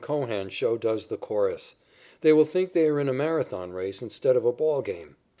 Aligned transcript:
Cohan 0.03 0.49
show 0.49 0.77
does 0.79 1.05
the 1.05 1.15
chorus. 1.15 1.75
They 2.21 2.33
will 2.33 2.43
think 2.43 2.71
they 2.73 2.87
are 2.87 2.99
in 2.99 3.07
a 3.07 3.13
Marathon 3.13 3.71
race 3.71 4.01
instead 4.01 4.35
of 4.35 4.45
a 4.45 4.51
ball 4.51 4.81
game." 4.81 5.15